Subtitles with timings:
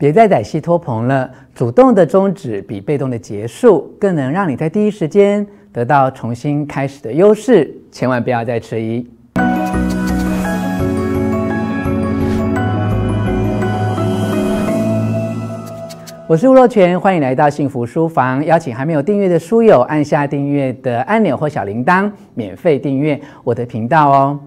[0.00, 7.68] 别再宰西拖棚了，主动的终止比被动的结束，更能让你在第一时间得到重新开始的优势。
[7.90, 9.04] 千万不要再迟疑。
[16.28, 18.46] 我是吴若权，欢迎来到幸福书房。
[18.46, 24.38] 邀请还没有订阅的书友按下订阅的按钮或小铃铛，免费订阅我的频道哦。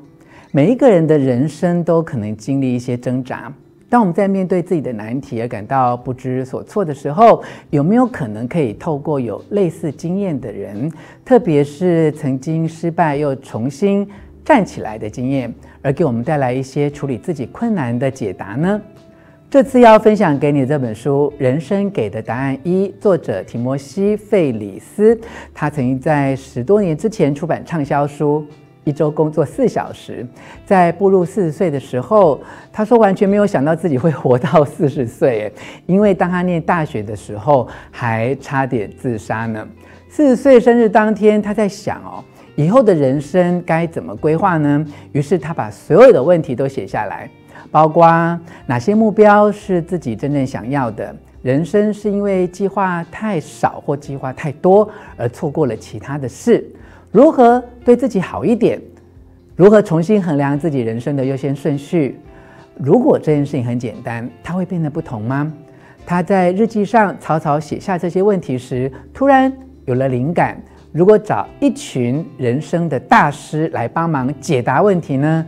[0.53, 3.51] 每一个人的人生都可能经历一些挣扎。
[3.91, 10.89] 当我们在面对自己的难题而感到不知所措的时候，有没有可能可以透过有类似经验的人，
[11.25, 14.07] 特别是曾经失败又重新
[14.45, 18.81] 站起来的经验，而给我们带来一些处理自己困难的解答呢？
[19.49, 25.19] 这次要分享给你的这本书《人生给的答案一》，作者提摩西·费里斯，
[25.53, 28.45] 他曾经在十多年之前出版畅销书。
[28.83, 30.25] 一周工作四小时，
[30.65, 32.41] 在步入四十岁的时候，
[32.73, 35.51] 他说完全没有想到自己会活到 四十岁，
[35.85, 39.67] 因为当他念大学的时候，还差点自杀呢。
[40.09, 42.23] 四十岁生日当天，他在想哦，
[42.55, 44.85] 以后的人生该怎么规划呢？
[45.11, 47.29] 于是他把所有的问题都写下来，
[47.69, 48.05] 包括
[48.65, 56.67] 哪些目标是自己真正想要的，人生是因为计划太少或计划太多而错过了其他的事。
[57.11, 58.81] 如何对自己好一点？
[59.57, 62.17] 如何重新衡量自己人生的优先顺序？
[62.75, 65.51] 如果这件事情很简单，它会变得不同吗？
[66.05, 69.51] 他在日记上草草写下这些问题时，突然
[69.85, 70.59] 有了灵感：
[70.93, 75.45] 如果找一群人生的大师来帮忙解答问题呢？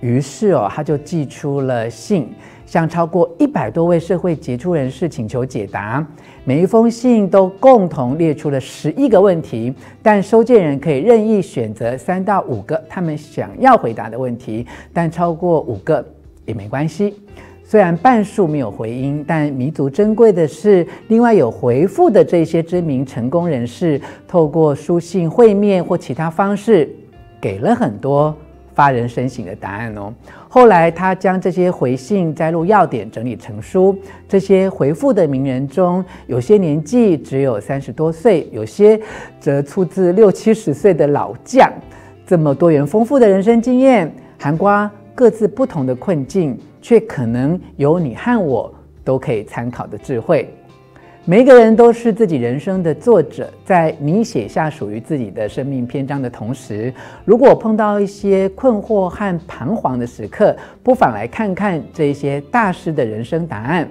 [0.00, 2.32] 于是哦，他就寄出了信。
[2.70, 6.06] 向超过一百多位社会杰出人士请求解答，
[6.44, 16.06] 每一封信都共同列出了十一个问题，但收件人可以任意选择三到五个他们想要回答的问题，但超过五个
[16.46, 17.16] 也没关系。
[17.64, 26.88] 虽然半数没有回音，但弥足珍贵的是，另外有回复的这些知名成功人士，透过书信会面或其他方式，
[27.40, 28.32] 给了很多
[28.74, 30.12] 发人深省的答案哦。
[30.48, 33.96] 后来，他将这些回信摘录要点整理成书。
[34.28, 39.00] 这些回复的名人中，有些年纪只有三十多岁，有些
[39.38, 41.70] 则出自六七十岁的老将。
[42.26, 48.72] 这么多元丰富的人生经验，涵盖各自不同的困境，却可能有你和我
[49.04, 50.52] 都可以参考的智慧。
[51.26, 56.92] 每一个人都是自己人生的作者，在你写下属于自己的生命篇章的同时，
[57.26, 63.86] 如果碰到一些困惑和彷徨的时刻，不妨来看看这些大师的人生答案。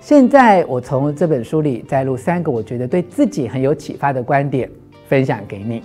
[0.00, 4.68] 现在，我从这本书里摘录三个我觉得对自己很有启发的观点，
[5.06, 5.82] 分享给你：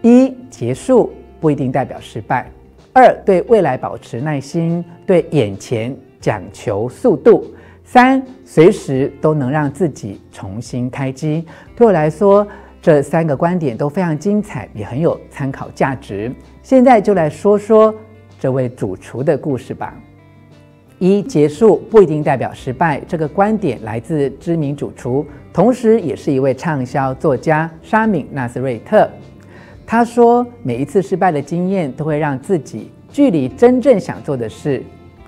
[0.00, 2.44] 一、结束不一定代表失败；
[2.92, 7.52] 二、对未来保持耐心，对眼前讲求速度。
[7.84, 11.44] 三，随时都能让自己重新开机。
[11.76, 12.46] 对我来说，
[12.82, 16.32] 这三个观点都非常精彩，也很有参考价值。
[16.62, 17.94] 现在就来说说
[18.40, 19.94] 这位主厨的故事吧。
[20.98, 23.00] 一，结束不一定代表失败。
[23.06, 29.08] 这个观点来自知名主厨，同时也是一位畅销作家沙敏纳斯瑞特。
[29.86, 34.82] 他说，每一次失败的经验都会让自己距离真正想做的事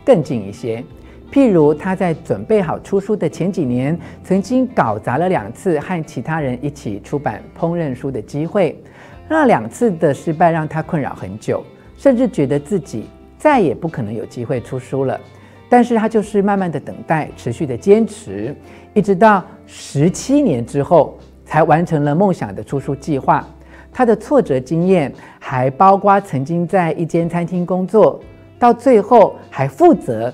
[0.04, 0.82] 更近一些。
[1.30, 8.80] 譬如他在准备好出书的前几年，曾经搞砸了两次和其他人一起出版烹饪书的机会。
[9.28, 11.62] 那两次的失败让他困扰很久，
[11.96, 13.06] 甚至觉得自己
[13.36, 15.20] 再也不可能有机会出书了。
[15.68, 18.54] 但是他就是慢慢的等待，持续的坚持，
[18.94, 23.44] 一直到十七年之后才完成了梦想的出书计划。
[23.92, 28.20] 他的挫折经验还包括曾经在一间餐厅工作，
[28.58, 30.32] 到最后还负责。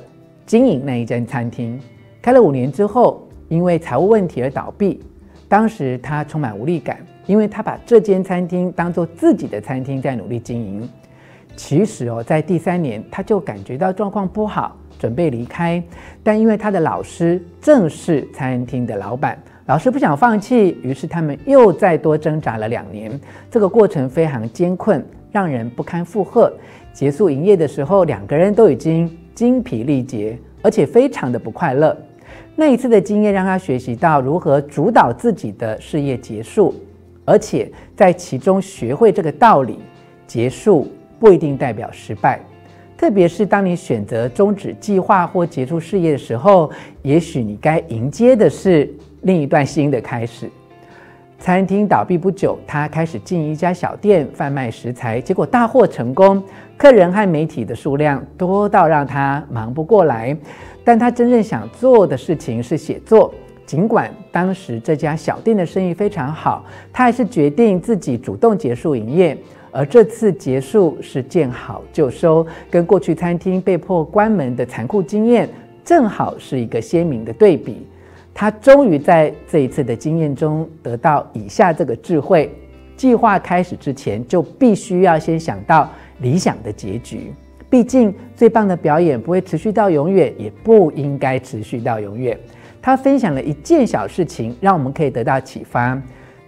[0.53, 1.81] 经营那一间餐厅，
[2.21, 5.03] 开了五年之后，因为财务问题而倒闭。
[5.49, 10.87] 当时他充满无力感，因为他把这间餐厅当做自己的餐厅在努力经营。
[11.57, 15.83] 其实哦，在第三年他就感觉到状况不好，准备离开。
[16.23, 23.19] 但因为他的老师正是餐厅的老板，老师不想放弃，于是他们又再多挣扎了两年。
[23.51, 26.53] 这个过程非常艰困，让人不堪负荷。
[26.93, 29.11] 结束营业的时候，两个人都已经。
[29.35, 31.97] 精疲力竭，而且非常的不快乐。
[32.55, 36.75] 那一次的经验让他学习到如何主导自己的事业结束，
[37.25, 39.79] 而且在其中学会这个道理：
[40.27, 40.89] 结束
[41.19, 42.41] 不一定代表失败。
[42.97, 46.71] 特别是当你选择终止计划或结束事业的时候，
[47.03, 48.89] 也许你该迎接的是
[49.23, 50.49] 另一段新的开始。
[51.43, 56.41] 餐厅倒闭不久，他开始经营一家小店，贩卖食材，结果大获成功，
[56.77, 60.37] 客人和媒体的数量多到让他忙不过来。
[60.85, 63.35] 但他真正想做的事情是写作。
[63.67, 69.37] 尽管当时这家小店的生意非常好，他还是决定自己主动结束营业。
[69.73, 75.49] 而这次结束是见好就收，跟过去餐厅被迫关门的残酷经验，
[75.85, 77.85] 正好是一个鲜明的对比。
[78.35, 82.51] 他终于在这一次的经验中得到以下这个智慧：
[82.97, 85.91] 计划开始之前，就必须要先想到
[86.21, 87.33] 理想的结局。
[87.69, 92.39] 毕竟，最棒的表演不会持续到永远，也不应该持续到永远。
[92.83, 96.01] 他分享了一件小事情，让我们可以得到启发。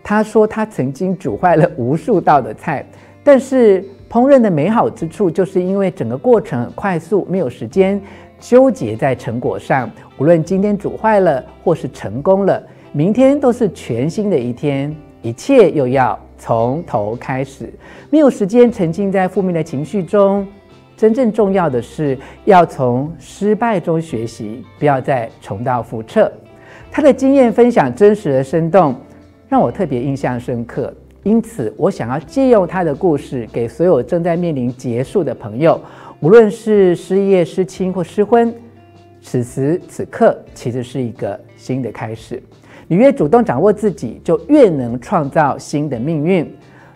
[0.02, 2.84] 他说，他曾经煮坏了无数道的菜，
[3.22, 7.98] 但是烹饪的美好之处，就是因为整个过程很快速，没有时间
[8.38, 9.90] 纠结在成果上。
[10.18, 17.72] 无论今天煮坏了，或是成功了，明天都是全新的一天，一切又要从头开始，
[18.10, 20.46] 没有时间沉浸在负面的情绪中。
[20.96, 26.30] 真正重要的是要从失败中学习，不要再重蹈覆辙。
[26.88, 28.94] 他的经验分享真实而生动，
[29.48, 30.94] 让我特别印象深刻。
[31.24, 35.80] 因此，我想要借用他的故事，给所有正在面临结束的朋友，
[36.24, 38.50] 无论是失业、失亲或失婚，
[39.20, 42.42] 此时此刻其实是一个新的开始。
[42.88, 46.50] 你越主动掌握自己，就越能创造新的命运。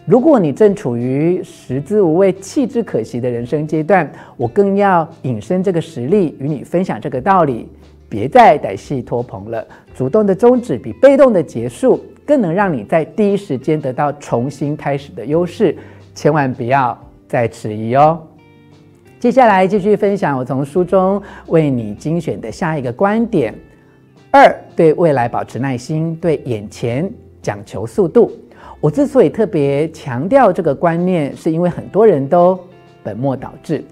[0.06, 7.68] 如果你正处于食之无味，弃之可惜的人生阶段，我更要引申这个实例，与你分享这个道理：
[8.08, 9.62] 别再待戏拖棚了，
[9.94, 15.76] 主动的终止比被动的结束更能让你在第一时间得到重新开始的优势，
[16.14, 18.18] 千万不要再迟疑哦。
[19.20, 23.52] 接下来继续分享我从书中为你精选的下一个观点：
[24.30, 27.10] 二，对未来保持耐心，对眼前
[27.42, 28.30] 讲求速度。
[28.80, 32.56] 我之所以特别强调这个观念，是因为很多人都
[33.02, 33.82] 本末倒置。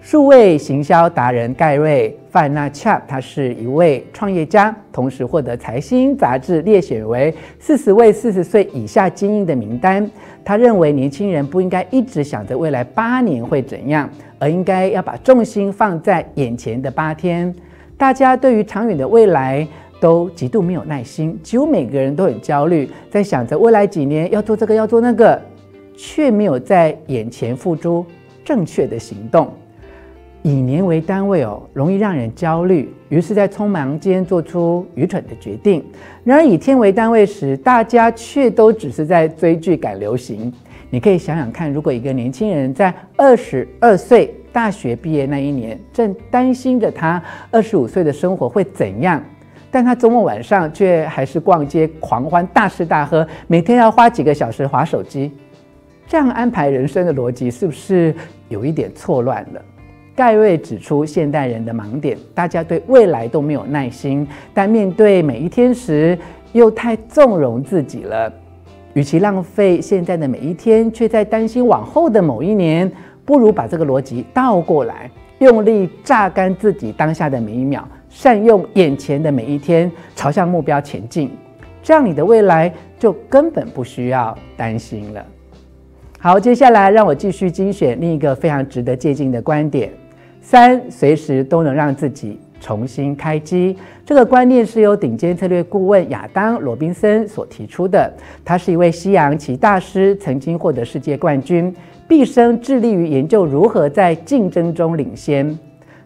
[0.00, 10.08] 数位行销达人盖瑞·范纳恰，他是一位创业家，同时获得财新杂志列选为四十位四十岁以下精英的名单。
[10.44, 14.08] 他认为年轻人不应该一直想着未来八年会怎样，
[14.38, 17.54] 而应该要把重心放在眼前的八天。
[17.96, 19.66] 大家对于长远的未来，
[20.00, 25.40] 都极度没有耐心，几乎每个人都很焦虑，在想着未来几年要做这个要做那个，
[25.96, 28.06] 却没有在眼前付诸
[28.44, 29.52] 正确的行动。
[30.42, 35.84] 以年为单位哦，容易让人焦虑，于是，在匆忙间做出愚蠢的决定。
[36.22, 40.52] 然而以天为单位时，大家却都只是在追剧赶流行。
[40.90, 49.22] 你可以想想看，如果一个年轻人在二十二岁大学毕业那一年，正担心着他二十五岁的生活会怎样？
[49.70, 55.30] 但他周末晚上却还是逛街狂欢、大吃大喝，每天要花几个小时划手机，
[56.06, 58.14] 这样安排人生的逻辑是不是
[58.48, 59.62] 有一点错乱了？
[60.16, 66.18] 盖瑞指出现代人的盲点：大家对未来都没有耐心，但面对每一天时
[66.52, 68.32] 又太纵容自己了。
[68.98, 72.90] 与其浪费现在的每一天，却在担心往后的某一年，
[73.24, 75.08] 不如把这个逻辑倒过来，
[75.38, 77.86] 用力榨干自己当下的每一秒。
[78.08, 81.30] 善用眼前的每一天，朝向目标前进，
[81.80, 85.24] 这样你的未来就根本不需要担心了。
[86.18, 89.92] 好，接下来让我继续精选另一个非常值得借鉴的观点：
[90.40, 93.76] 三，随时都能让自己重新开机。
[94.04, 98.12] 这个观念是由顶尖策略顾问亚当·罗宾森所提出的。
[98.44, 101.74] 他是一位西洋棋大师，曾经获得世界冠军，
[102.06, 105.58] 毕生致力于研究如何在竞争中领先。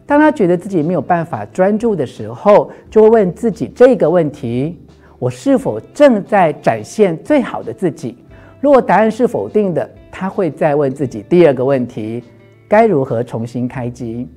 [0.05, 4.79] 当他觉得自己没有办法专注的时候，就会问自己这个问题：
[5.19, 8.17] 我是否正在展现最好的自己？
[8.61, 12.23] 如果答案是否定的，他会再问自己第二个问题：
[12.69, 14.29] 该如何重新开机？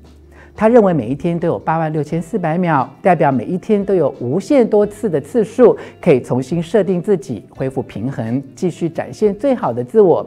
[0.56, 10.26] 他认为每一天都有八万六千四百秒，代表每一天都有无限多次的次数可以重新设定自己，恢复平衡，继续展现最好的自我。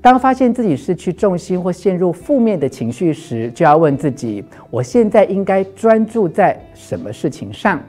[0.00, 7.80] 当发现自己失去重心或陷入负面的情绪时，就要问自己：我现在应该专注在什么事情上？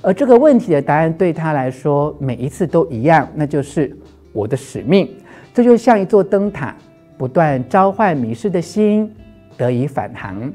[0.00, 3.94] 而这个问题的答案对他来说，每一次都一样，那就是
[4.32, 5.08] 我的使命。
[5.52, 6.74] 这就像一座灯塔，
[7.16, 9.12] 不断召唤迷失的心
[9.56, 10.50] 得以返航。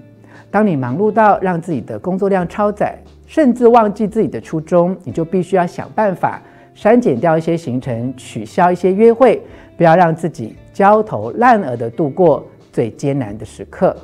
[0.52, 6.42] 当你忙碌到让自己的工作量超载，甚至忘记自己的初衷，你就必须要想办法
[6.74, 9.42] 删减掉一些行程，取消一些约会。
[9.76, 13.96] 不要让自己焦头烂额地度过最艰难的时刻。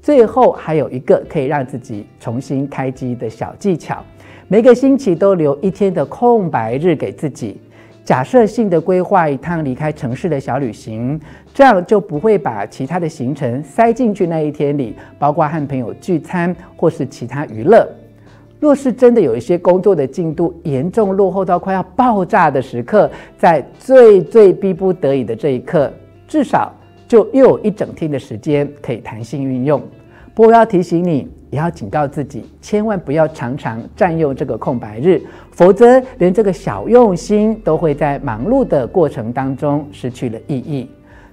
[0.00, 4.02] 最后还有一个可以让自己重新开机的小技巧：
[4.48, 7.60] 每个星期都留一天的空白日给自己，
[8.06, 11.20] 假设性的规划一趟离开城市的小旅行，
[11.52, 17.84] 这样就不会把其他的行程塞进去那一天里，包括和朋友聚餐或是其他娱乐。
[18.60, 25.92] 若是真的有一些工作的进度严重落后到快要爆炸的时刻，在最最逼不得已的这一刻，
[26.28, 26.72] 至少
[27.08, 29.82] 就又有一整天的时间可以弹性运用。
[30.36, 35.18] 不过要提醒你，也要警告自己，千万不要常常占用这个空白日，
[35.50, 40.90] 否则连这个小用心都会在忙碌的过程当中失去了意义。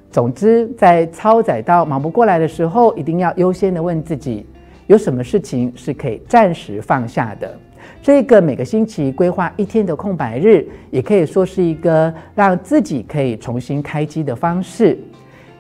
[0.10, 4.46] 总之，在超载到忙不过来的时候，一定要优先的问自己。
[4.88, 7.54] 有什么事情是可以暂时放下的？
[8.02, 14.98] 这个每个星期规划一天的空白日，也可以说是一个让自己可以重新开机的方式。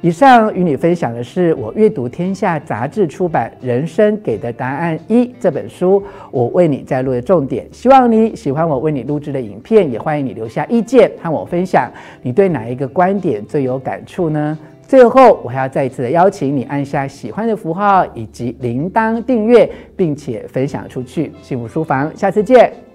[0.03, 7.65] 以上与你分享的是我阅读天下杂志出版《人生给的答案一》这本书，我为你摘录的重点。
[7.71, 11.89] 希望你喜欢我为你录制的影片，也欢迎你留下意见和我分享，
[12.21, 14.59] 你对哪一个观点最有感触呢？
[14.85, 21.31] 最后，我还要再一次的邀请你按下喜欢的符号以及铃铛订阅，并且分享出去。
[21.41, 22.92] 幸福书房，下次见。